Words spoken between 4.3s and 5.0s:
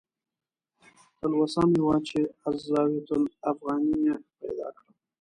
پیدا کړم.